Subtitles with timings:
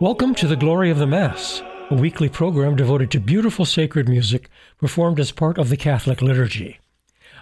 [0.00, 4.48] Welcome to the Glory of the Mass, a weekly program devoted to beautiful sacred music
[4.78, 6.78] performed as part of the Catholic liturgy.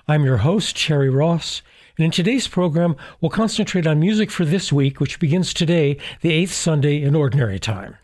[0.09, 1.61] I'm your host, Terry Ross,
[1.99, 6.33] and in today's program, we'll concentrate on music for this week, which begins today, the
[6.33, 7.99] eighth Sunday in Ordinary Time.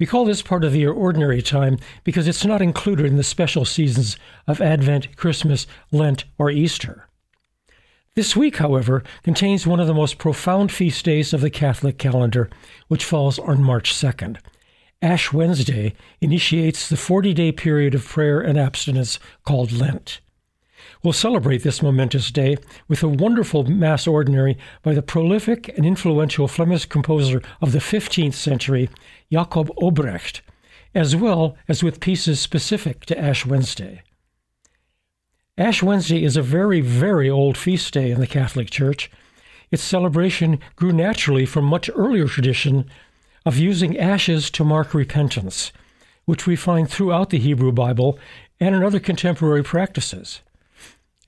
[0.00, 3.22] We call this part of the year Ordinary Time because it's not included in the
[3.22, 4.16] special seasons
[4.48, 7.06] of Advent, Christmas, Lent, or Easter.
[8.16, 12.48] This week, however, contains one of the most profound feast days of the Catholic calendar,
[12.86, 14.36] which falls on March 2nd.
[15.02, 20.20] Ash Wednesday initiates the 40 day period of prayer and abstinence called Lent.
[21.02, 22.56] We'll celebrate this momentous day
[22.86, 28.34] with a wonderful Mass Ordinary by the prolific and influential Flemish composer of the 15th
[28.34, 28.88] century,
[29.32, 30.40] Jacob Obrecht,
[30.94, 34.02] as well as with pieces specific to Ash Wednesday.
[35.56, 39.08] Ash Wednesday is a very, very old feast day in the Catholic Church.
[39.70, 42.90] Its celebration grew naturally from much earlier tradition
[43.46, 45.70] of using ashes to mark repentance,
[46.24, 48.18] which we find throughout the Hebrew Bible
[48.58, 50.40] and in other contemporary practices.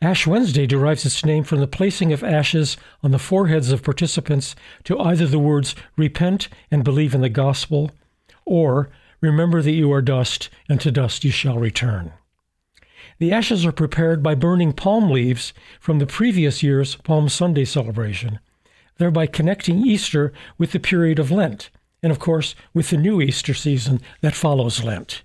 [0.02, 4.56] Ash Wednesday derives its name from the placing of ashes on the foreheads of participants
[4.82, 7.92] to either the words repent and believe in the gospel,
[8.44, 8.90] or
[9.20, 12.12] remember that you are dust, and to dust you shall return.
[13.18, 18.40] The ashes are prepared by burning palm leaves from the previous year's Palm Sunday celebration,
[18.98, 21.70] thereby connecting Easter with the period of Lent,
[22.02, 25.22] and of course with the new Easter season that follows Lent.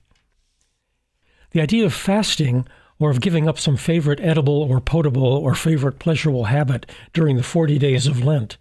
[1.51, 2.66] The idea of fasting
[2.97, 7.44] or of giving up some favorite edible or potable or favorite pleasurable habit during the
[7.44, 8.57] 40 days of Lent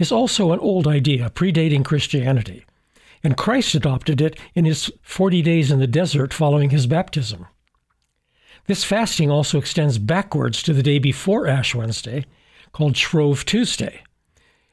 [0.00, 2.64] is also an old idea predating Christianity,
[3.22, 7.46] and Christ adopted it in his 40 days in the desert following his baptism.
[8.66, 12.24] This fasting also extends backwards to the day before Ash Wednesday,
[12.72, 14.02] called Shrove Tuesday,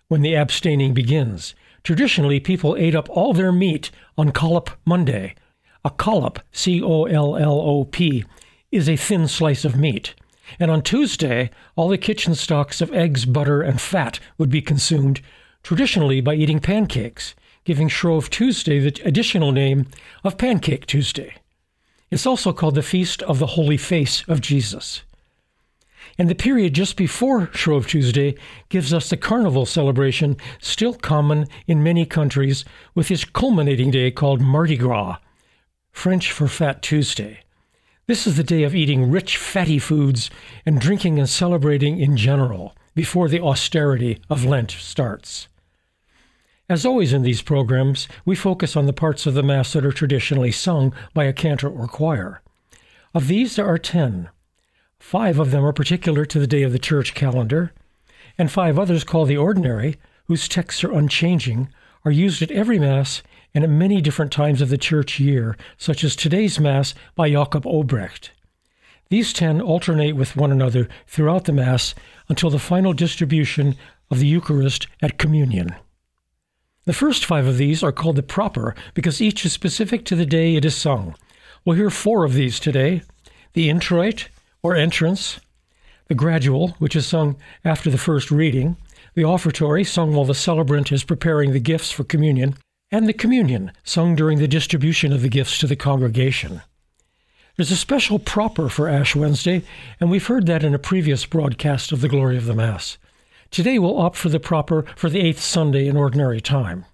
[0.08, 1.56] when the abstaining begins.
[1.84, 5.34] Traditionally, people ate up all their meat on Collop Monday.
[5.84, 8.26] A collop, C O L L O P,
[8.72, 10.14] is a thin slice of meat.
[10.60, 15.22] And on Tuesday, all the kitchen stocks of eggs, butter, and fat would be consumed,
[15.64, 17.34] traditionally by eating pancakes,
[17.64, 19.88] giving Shrove Tuesday the additional name
[20.24, 21.34] of Pancake Tuesday.
[22.12, 25.04] It's also called the Feast of the Holy Face of Jesus.
[26.18, 28.36] And the period just before Shrove Tuesday
[28.70, 32.66] gives us the carnival celebration, still common in many countries,
[32.96, 35.18] with its culminating day called Mardi Gras,
[35.92, 37.40] French for Fat Tuesday.
[38.08, 40.32] This is the day of eating rich, fatty foods
[40.66, 45.48] and drinking and celebrating in general before the austerity of Lent starts.
[46.70, 49.92] As always in these programs, we focus on the parts of the Mass that are
[49.92, 52.44] traditionally sung by a cantor or choir.
[53.12, 54.30] Of these, there are ten.
[55.00, 57.74] Five of them are particular to the day of the church calendar,
[58.38, 61.70] and five others called the ordinary, whose texts are unchanging,
[62.06, 63.24] are used at every Mass
[63.56, 67.64] and at many different times of the church year, such as today's Mass by Jacob
[67.64, 68.30] Obrecht.
[69.10, 71.96] These ten alternate with one another throughout the Mass
[72.28, 73.76] until the final distribution
[74.12, 75.74] of the Eucharist at Communion.
[76.90, 80.26] The first five of these are called the proper because each is specific to the
[80.26, 81.14] day it is sung.
[81.64, 83.04] We'll hear four of these today
[83.54, 84.28] the introit,
[84.64, 85.40] or entrance,
[86.08, 88.76] the gradual, which is sung after the first reading,
[89.14, 92.56] the offertory, sung while the celebrant is preparing the gifts for communion,
[92.90, 96.64] and the communion, sung during the distribution of the gifts to the congregation.
[97.56, 99.62] There's a special proper for Ash Wednesday,
[100.00, 102.98] and we've heard that in a previous broadcast of the Glory of the Mass.
[103.52, 106.86] Today we'll opt for the proper for the eighth Sunday in Ordinary Time.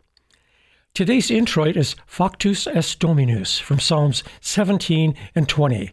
[0.95, 5.91] Today's introit is Factus est Dominus from Psalms 17 and 20.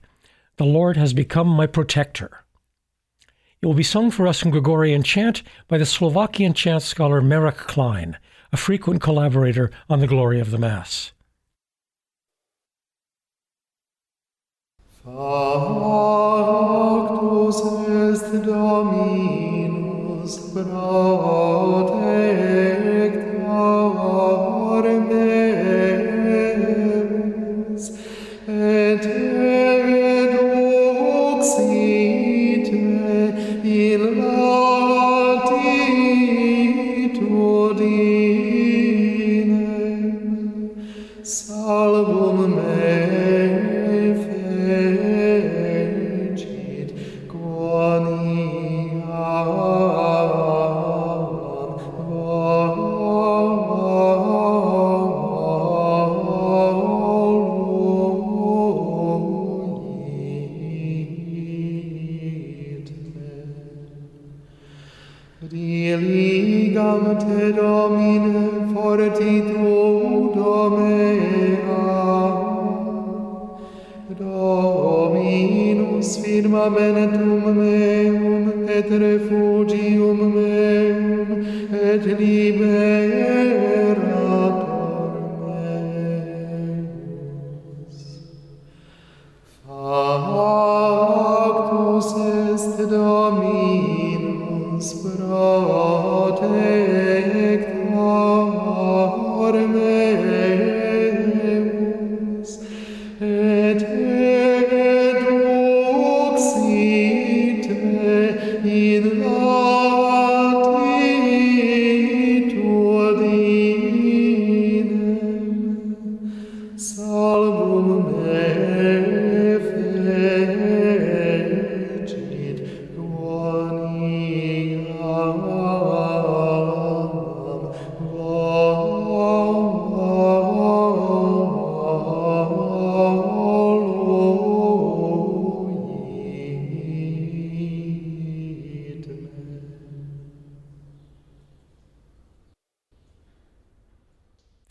[0.58, 2.44] The Lord has become my protector.
[3.60, 7.56] It will be sung for us in Gregorian chant by the Slovakian chant scholar Marek
[7.56, 8.16] Klein,
[8.52, 11.10] a frequent collaborator on the glory of the Mass.
[24.72, 25.51] Amen.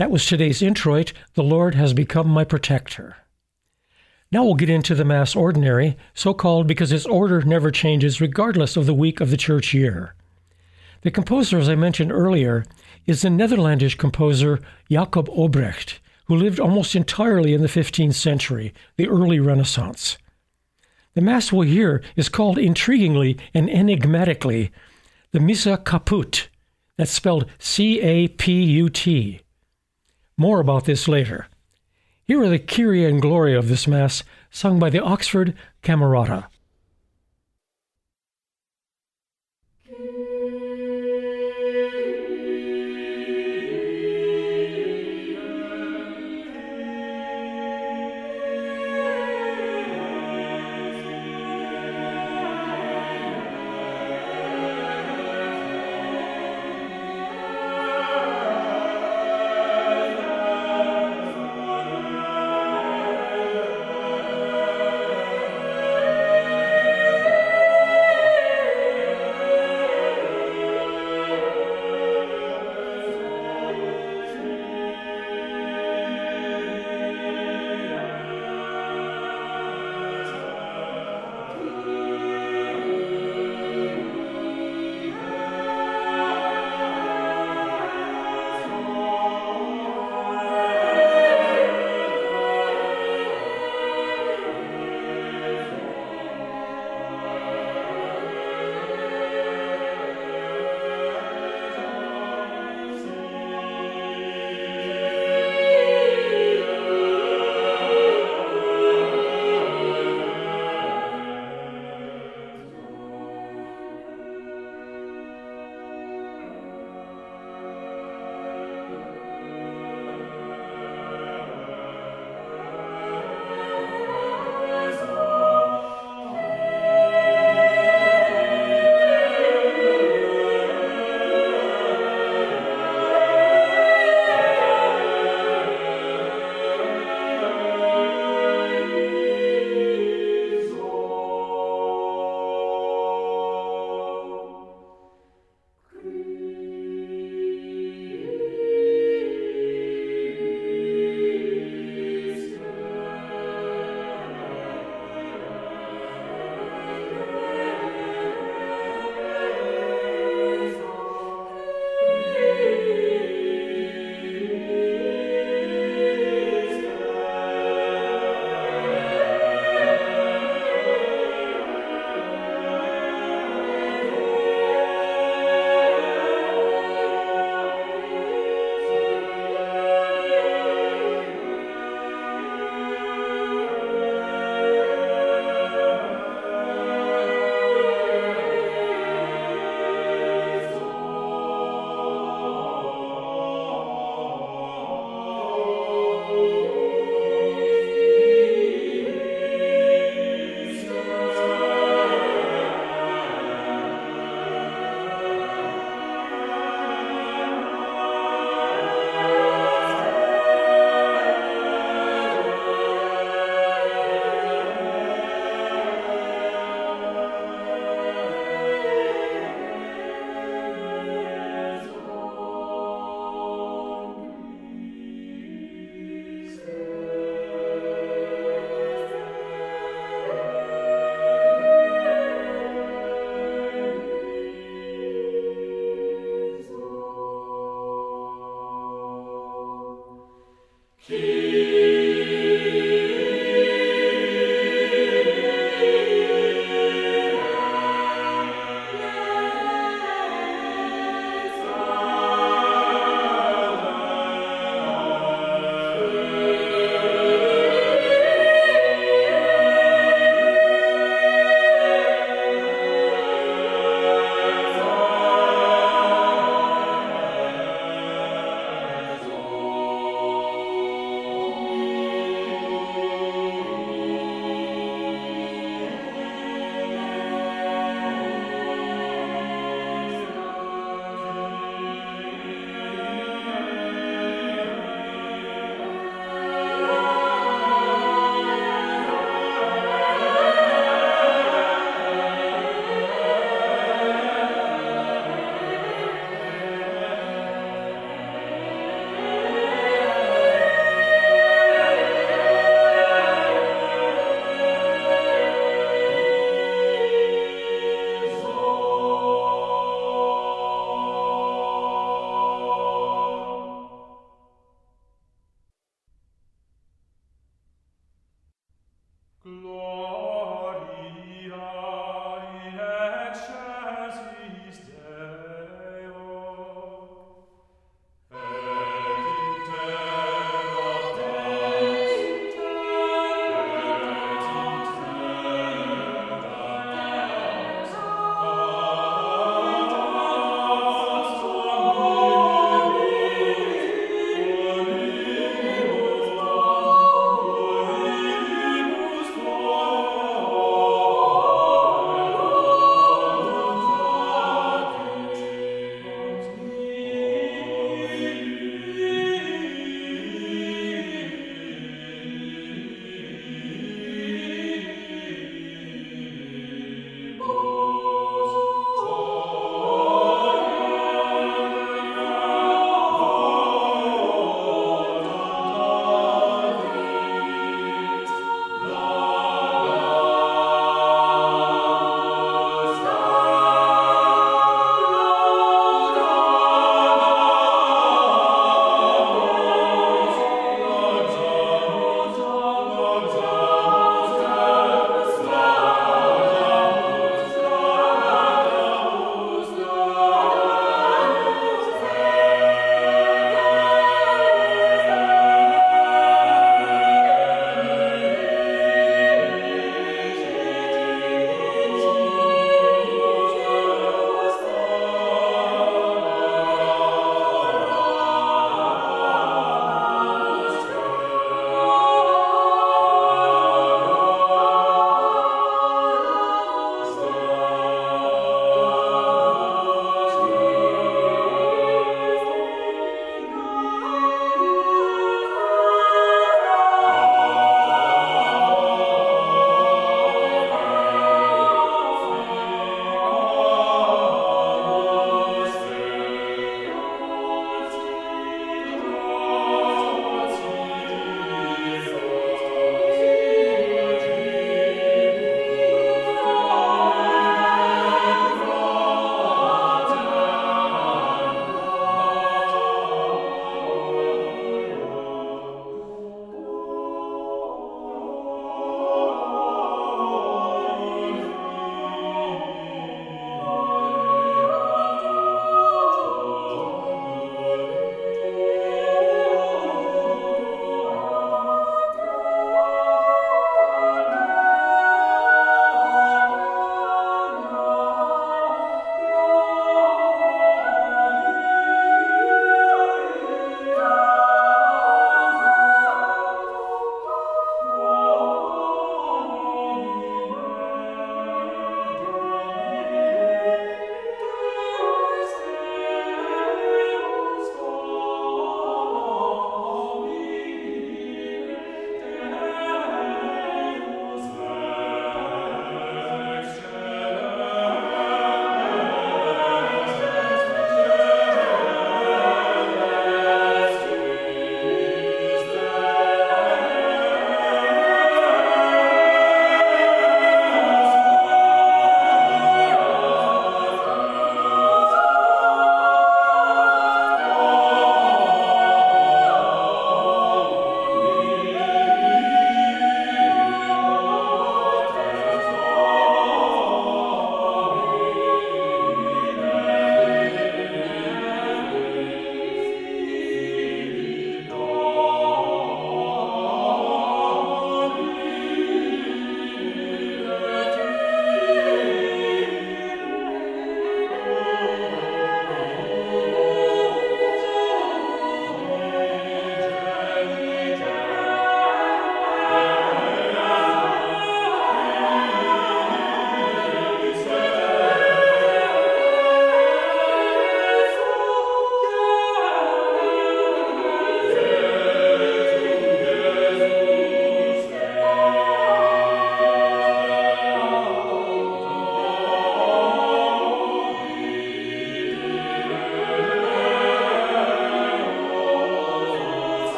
[0.00, 3.16] That was today's introit, The Lord Has Become My Protector.
[4.32, 8.78] Now we'll get into the Mass Ordinary, so called because its order never changes regardless
[8.78, 10.14] of the week of the church year.
[11.02, 12.64] The composer, as I mentioned earlier,
[13.04, 14.60] is the Netherlandish composer
[14.90, 15.98] Jacob Obrecht,
[16.28, 20.16] who lived almost entirely in the 15th century, the early Renaissance.
[21.12, 24.70] The Mass we'll hear is called intriguingly and enigmatically
[25.32, 26.48] the Missa Caput,
[26.96, 29.42] that's spelled C A P U T.
[30.40, 31.48] More about this later.
[32.26, 35.52] Here are the Kyrie and Gloria of this Mass, sung by the Oxford
[35.82, 36.46] Camerata.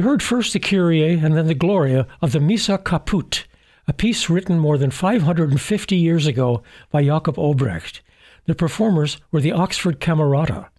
[0.00, 3.44] We heard first the Kyrie and then the Gloria of the Missa Caput,
[3.86, 8.00] a piece written more than 550 years ago by Jakob Obrecht.
[8.46, 10.70] The performers were the Oxford Camerata.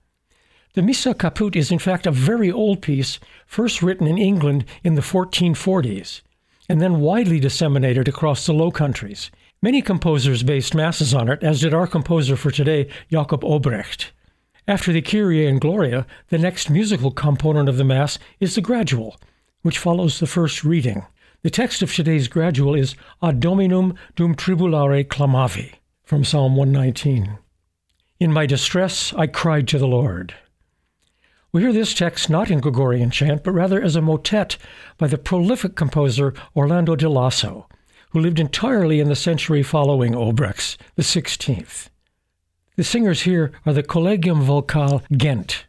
[0.74, 4.96] The Missa Caput is in fact a very old piece, first written in England in
[4.96, 6.22] the 1440s,
[6.68, 9.30] and then widely disseminated across the Low Countries.
[9.62, 14.14] Many composers based masses on it, as did our composer for today, Jakob Obrecht.
[14.72, 19.18] After the Kyrie and Gloria, the next musical component of the Mass is the Gradual,
[19.64, 21.06] which follows the first reading.
[21.42, 25.74] The text of today's Gradual is Ad Dominum dum tribularer clamavi
[26.06, 27.38] from Psalm 119.
[28.22, 30.36] In my distress, I cried to the Lord.
[31.52, 34.56] We hear this text not in Gregorian chant, but rather as a motet
[34.98, 37.68] by the prolific composer Orlando di Lasso
[38.12, 41.90] who lived entirely in the century following Obrecht's, the 16th.
[42.82, 45.68] The singers here are the Collegium Vocale Gent.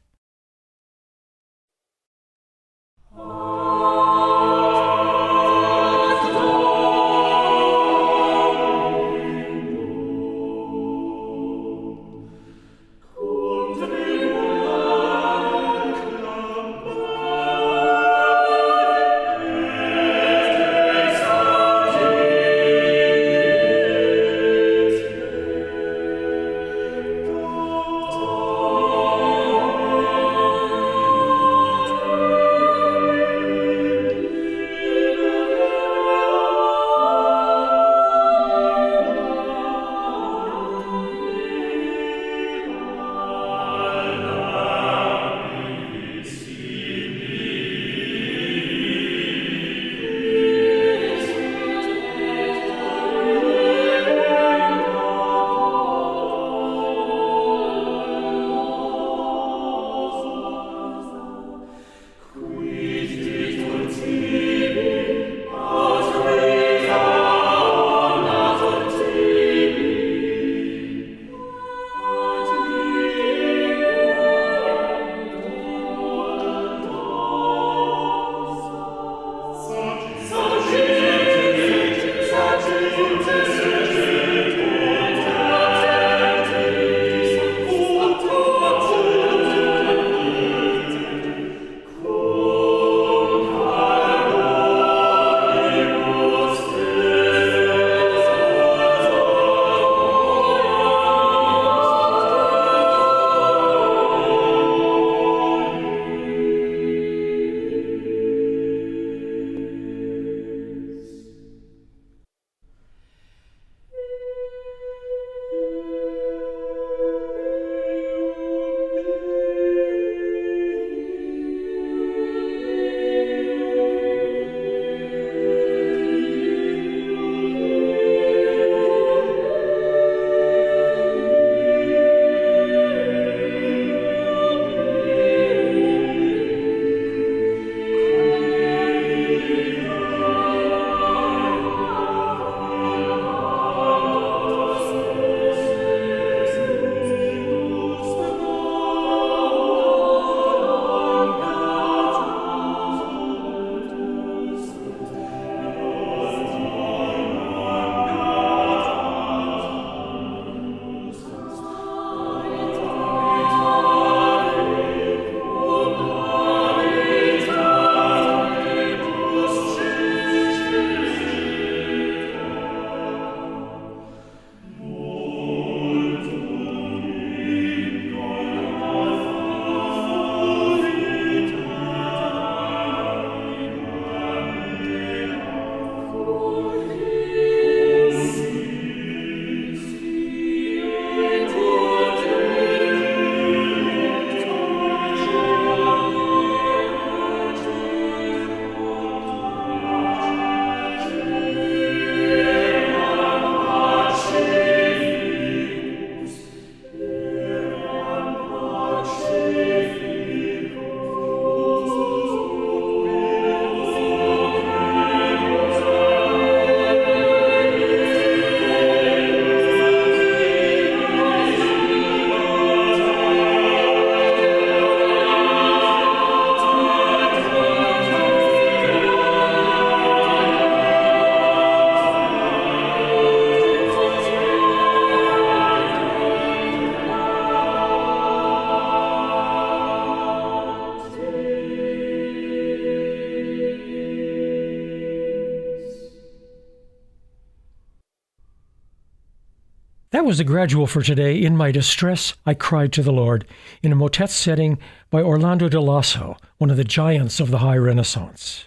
[250.22, 251.42] That was the gradual for today.
[251.42, 253.44] In my distress, I cried to the Lord,
[253.82, 254.78] in a motet setting
[255.10, 258.66] by Orlando de Lasso, one of the giants of the High Renaissance.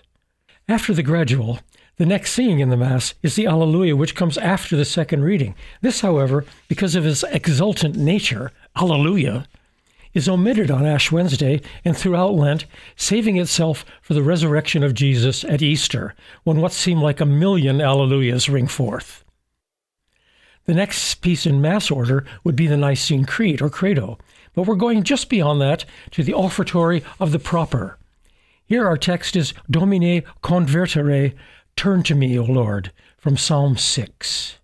[0.68, 1.60] After the gradual,
[1.96, 5.56] the next singing in the Mass is the Alleluia, which comes after the second reading.
[5.80, 9.48] This, however, because of its exultant nature, Alleluia,
[10.14, 12.66] is omitted on Ash Wednesday and throughout Lent,
[12.98, 17.80] saving itself for the resurrection of Jesus at Easter, when what seem like a million
[17.80, 19.25] Alleluias ring forth.
[20.66, 24.18] The next piece in Mass order would be the Nicene Creed, or Credo,
[24.56, 27.98] but we're going just beyond that to the offertory of the proper.
[28.66, 31.34] Here our text is Domine convertere,
[31.76, 34.58] turn to me, O Lord, from Psalm 6.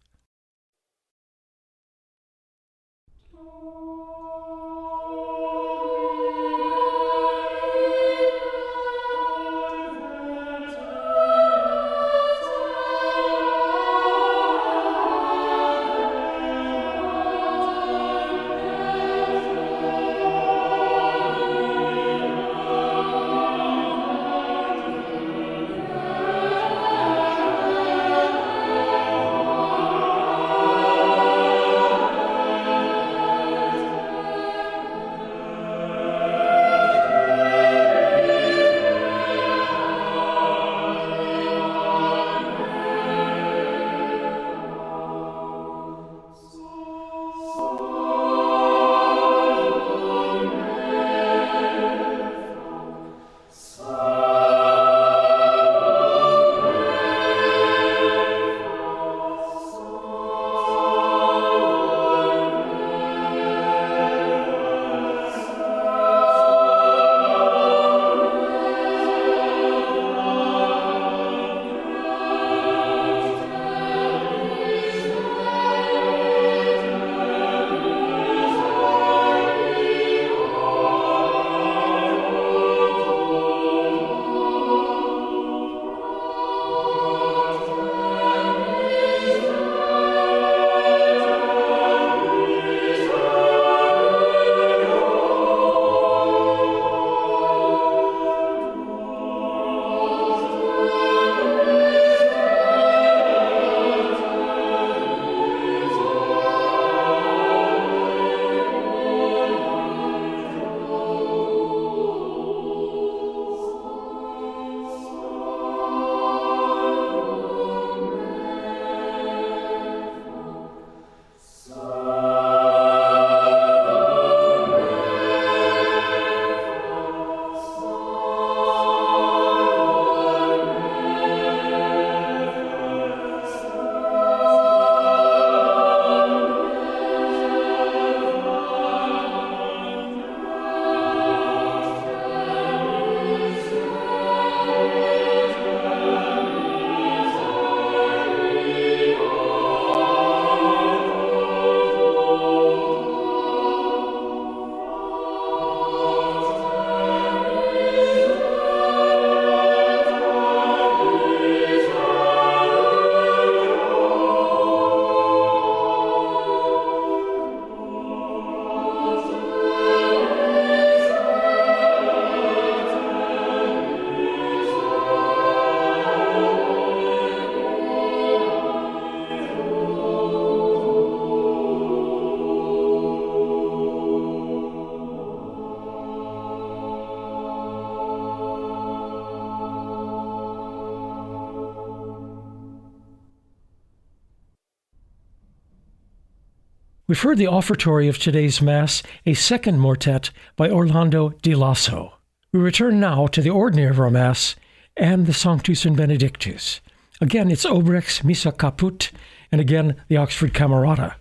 [197.12, 202.13] We've heard the offertory of today's Mass, a second motet by Orlando di Lasso.
[202.54, 204.56] We return now to the ordinary of our Mass
[204.95, 206.80] and the Sanctus and Benedictus.
[207.19, 209.12] Again, it's Obrecht's Missa Caput,
[209.52, 211.15] and again, the Oxford Camerata.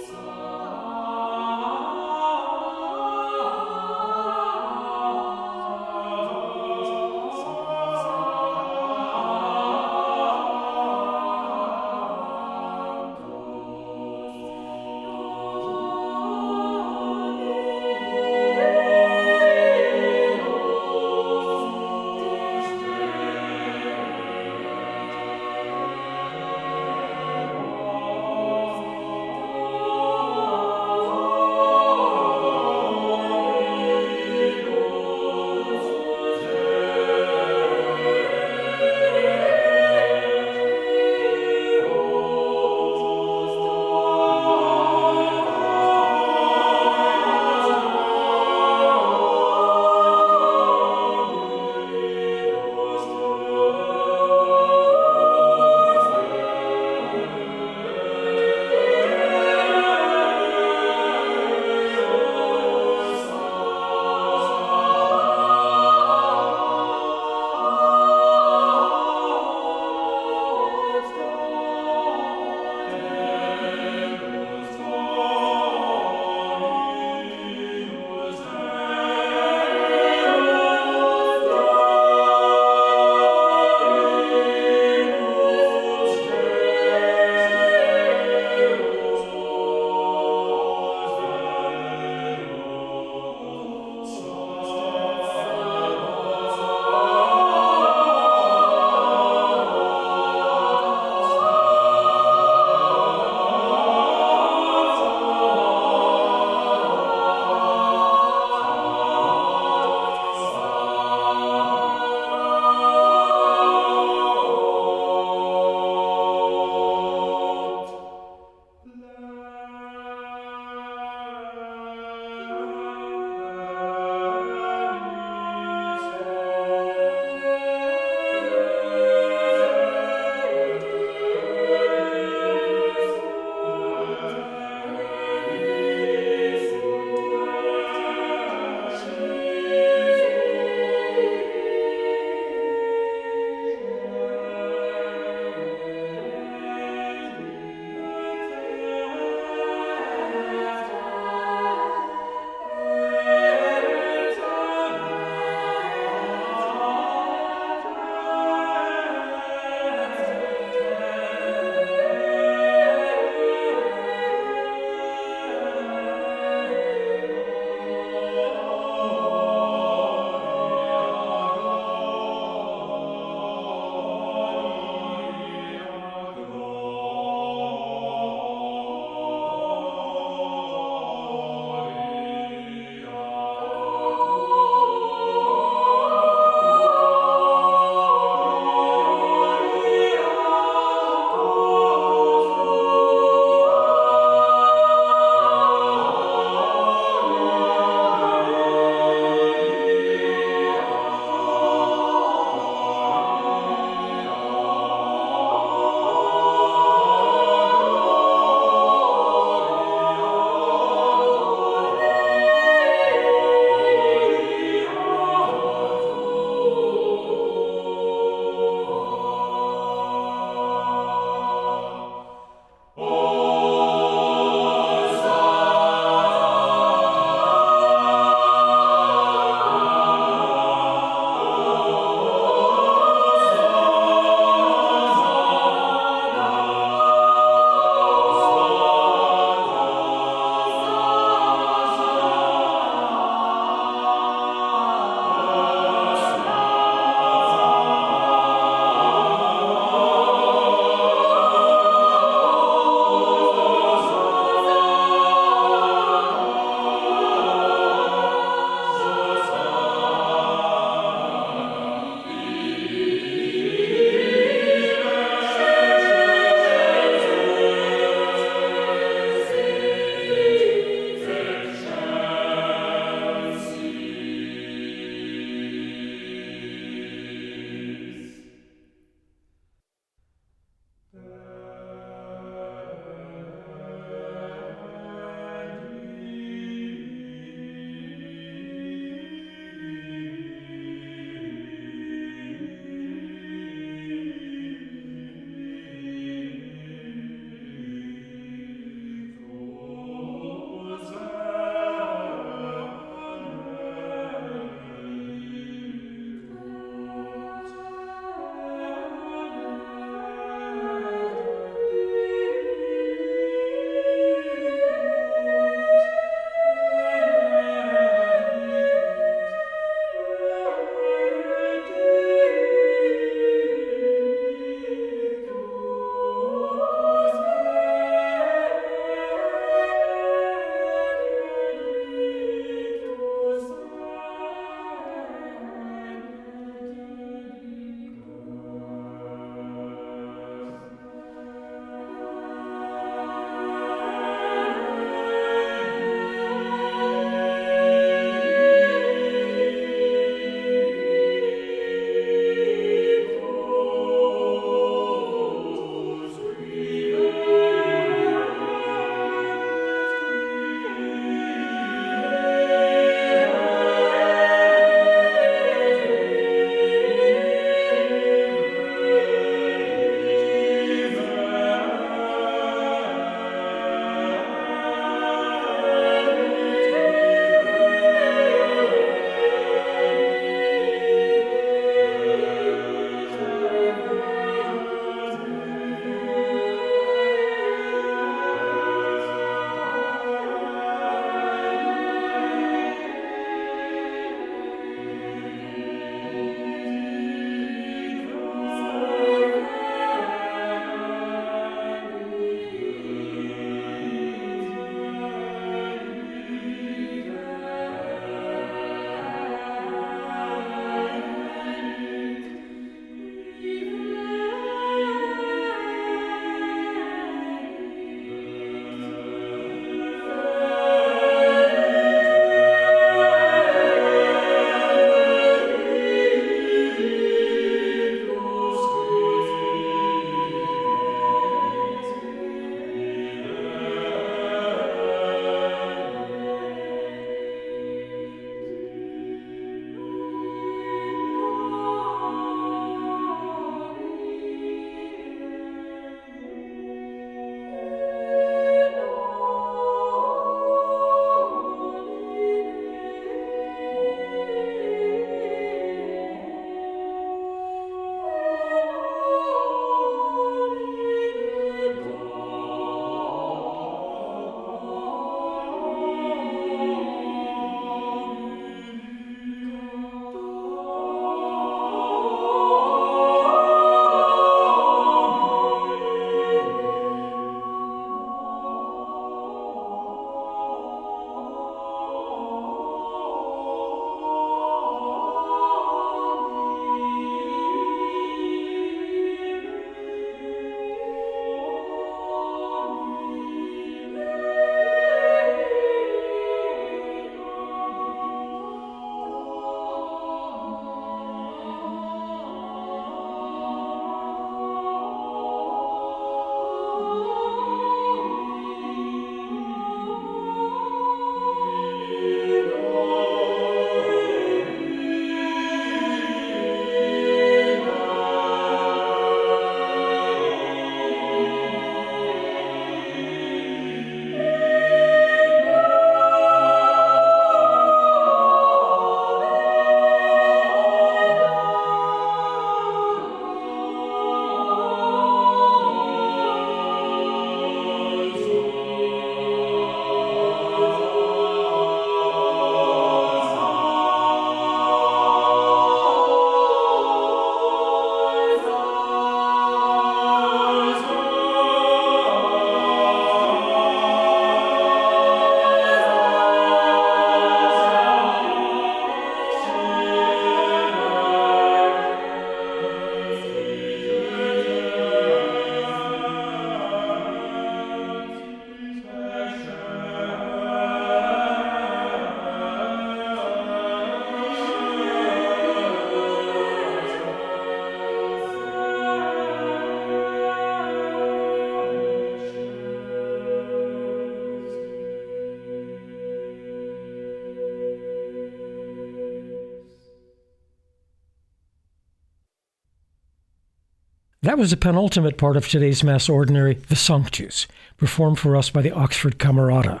[594.58, 598.90] Was the penultimate part of today's Mass Ordinary, the Sanctus, performed for us by the
[598.90, 600.00] Oxford Camerata.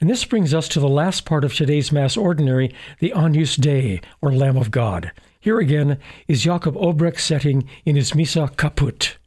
[0.00, 4.00] And this brings us to the last part of today's Mass Ordinary, the Agnus Dei,
[4.22, 5.10] or Lamb of God.
[5.40, 5.98] Here again
[6.28, 9.18] is Jakob Obrecht setting in his Missa Caput.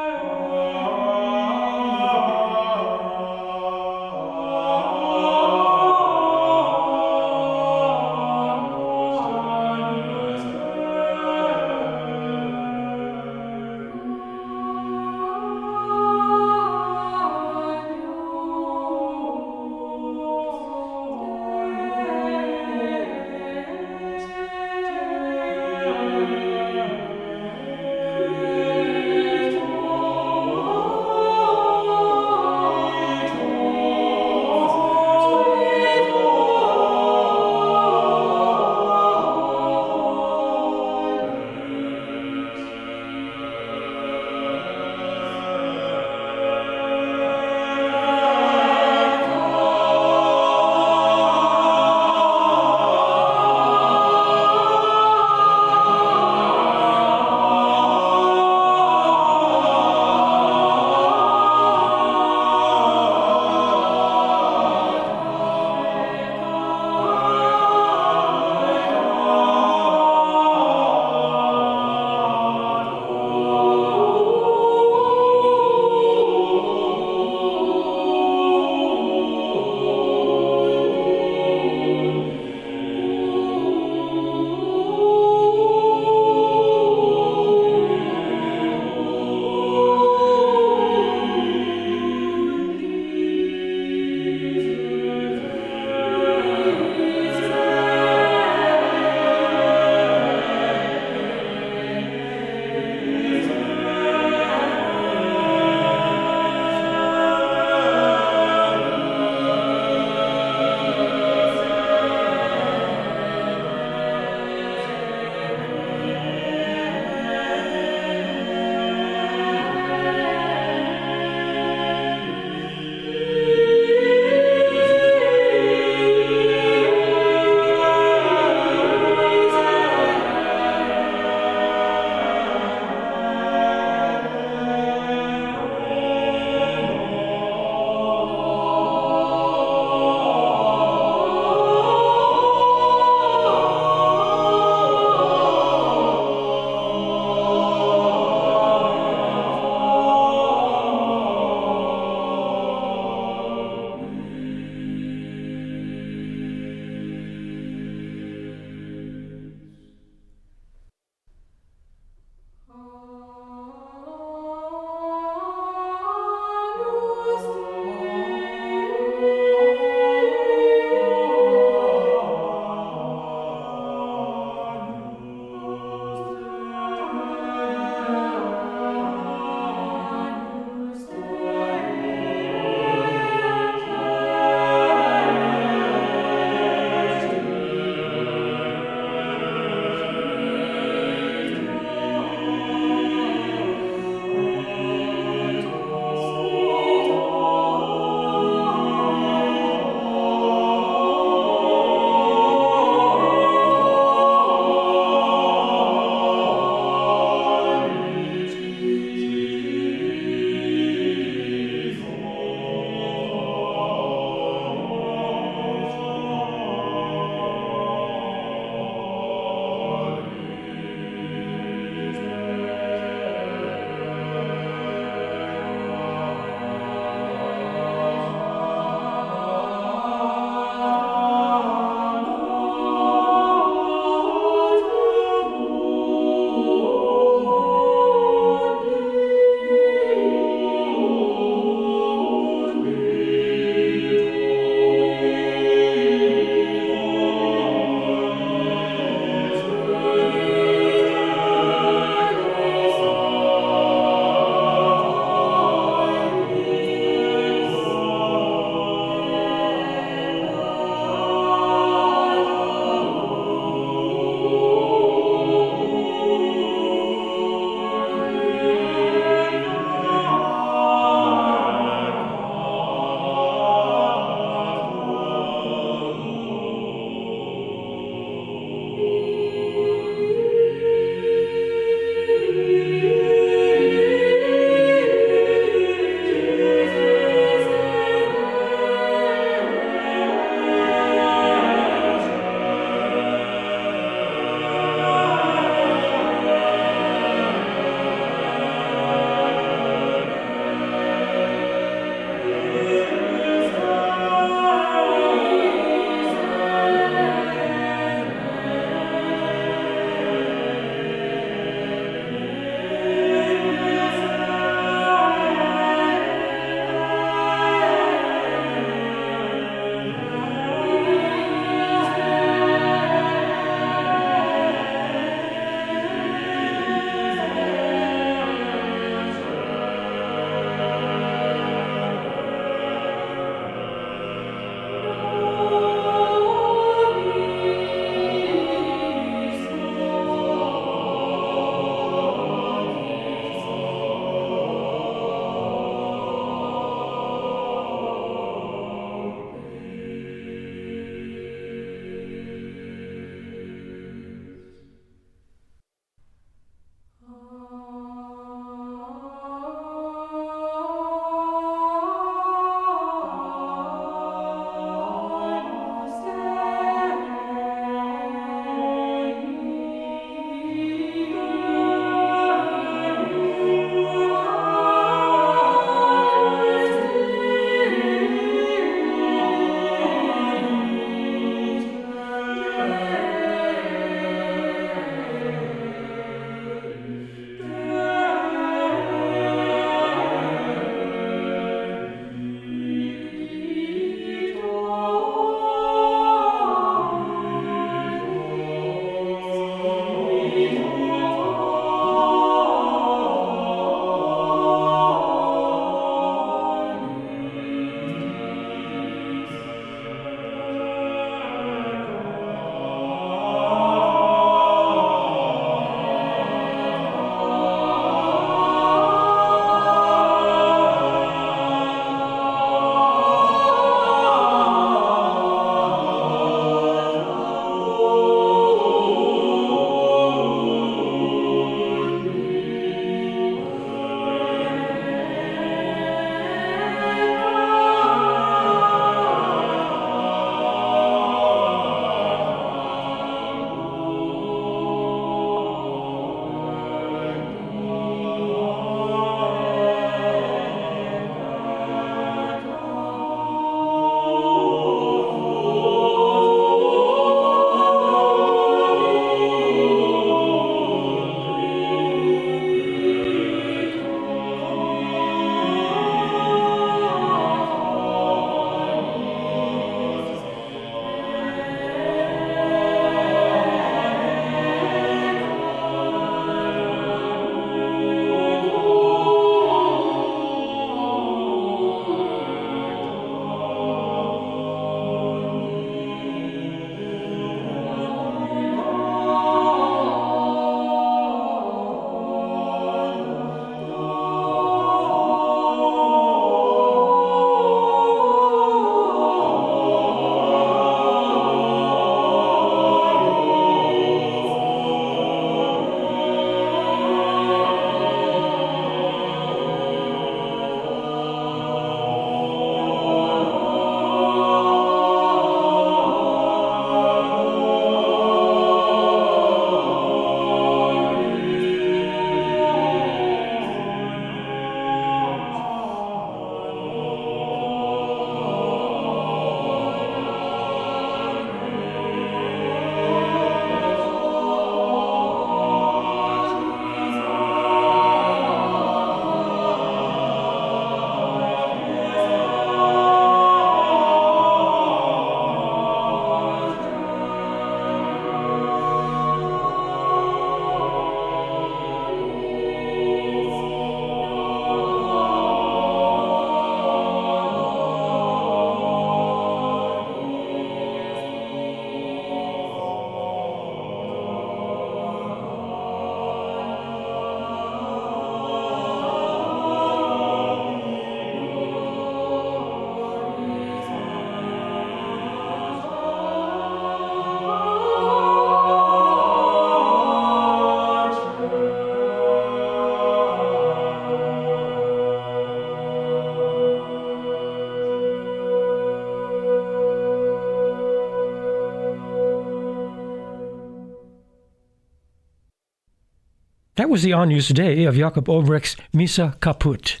[596.88, 600.00] That was the Agnus Dei of Jakob Obrecht's Missa Caput.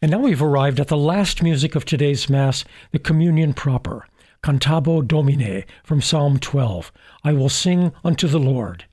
[0.00, 4.06] And now we've arrived at the last music of today's Mass, the Communion proper,
[4.40, 6.92] Cantabo Domino from Psalm 12.
[7.24, 8.84] I will sing unto the Lord.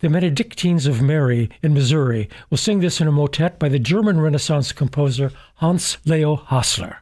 [0.00, 4.20] The Benedictines of Mary in Missouri will sing this in a motet by the German
[4.20, 6.99] Renaissance composer Hans Leo Hassler.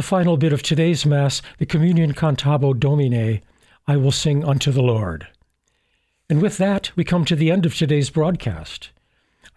[0.00, 3.38] The final bit of today's Mass, the Communion Cantabo Domino,
[3.86, 5.28] I will sing unto the Lord.
[6.30, 8.92] And with that, we come to the end of today's broadcast.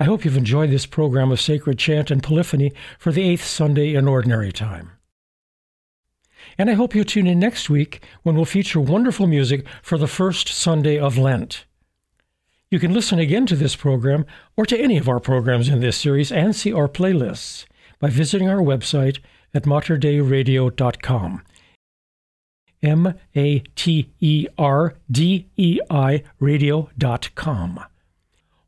[0.02, 3.96] I hope you've enjoyed this program of sacred chant and polyphony for the eighth Sunday
[3.96, 4.92] in Ordinary Time.
[6.58, 10.08] And I hope you'll tune in next week when we'll feature wonderful music for the
[10.08, 11.64] first Sunday of Lent.
[12.70, 14.26] You can listen again to this program
[14.58, 17.64] or to any of our programs in this series and see our playlists
[17.98, 19.20] by visiting our website
[19.54, 21.42] at materdeiradio.com.
[22.82, 27.80] M A T E R D E I radio.com.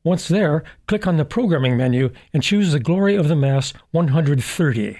[0.03, 4.99] Once there, click on the programming menu and choose the Glory of the Mass 130.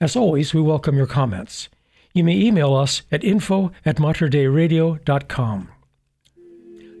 [0.00, 1.68] As always, we welcome your comments.
[2.14, 5.68] You may email us at info at materdeiradio.com.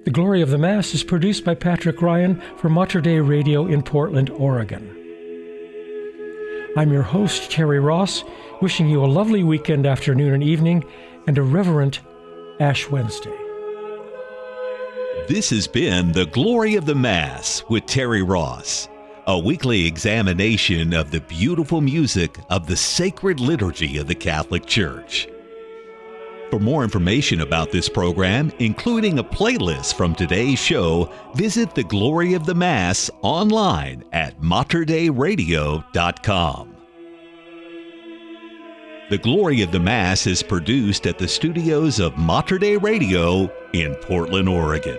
[0.04, 3.82] The Glory of the Mass is produced by Patrick Ryan for Mater Dei Radio in
[3.82, 5.07] Portland, Oregon.
[6.78, 8.22] I'm your host, Terry Ross,
[8.62, 10.84] wishing you a lovely weekend afternoon and evening
[11.26, 11.98] and a reverent
[12.60, 13.36] Ash Wednesday.
[15.26, 18.88] This has been The Glory of the Mass with Terry Ross,
[19.26, 25.26] a weekly examination of the beautiful music of the sacred liturgy of the Catholic Church.
[26.50, 32.32] For more information about this program, including a playlist from today's show, visit the Glory
[32.32, 36.74] of the Mass online at materdeiradio.com.
[39.10, 43.94] The Glory of the Mass is produced at the studios of Mater Dei Radio in
[43.96, 44.98] Portland, Oregon.